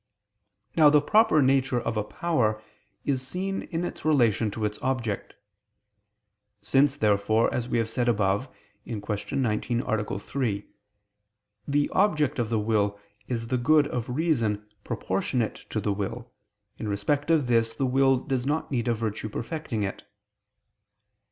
Now 0.75 0.89
the 0.89 0.99
proper 0.99 1.43
nature 1.43 1.79
of 1.79 1.95
a 1.95 2.03
power 2.03 2.59
is 3.05 3.21
seen 3.21 3.61
in 3.61 3.85
its 3.85 4.03
relation 4.03 4.49
to 4.49 4.65
its 4.65 4.79
object. 4.81 5.35
Since, 6.63 6.97
therefore, 6.97 7.53
as 7.53 7.69
we 7.69 7.77
have 7.77 7.87
said 7.87 8.09
above 8.09 8.47
(Q. 8.83 9.03
19, 9.37 9.81
A. 9.81 10.19
3), 10.19 10.65
the 11.67 11.89
object 11.89 12.39
of 12.39 12.49
the 12.49 12.59
will 12.59 12.99
is 13.27 13.49
the 13.49 13.59
good 13.59 13.85
of 13.89 14.09
reason 14.09 14.65
proportionate 14.83 15.53
to 15.69 15.79
the 15.79 15.93
will, 15.93 16.31
in 16.79 16.87
respect 16.87 17.29
of 17.29 17.45
this 17.45 17.75
the 17.75 17.85
will 17.85 18.17
does 18.17 18.43
not 18.43 18.71
need 18.71 18.87
a 18.87 18.95
virtue 18.95 19.29
perfecting 19.29 19.83
it. 19.83 20.03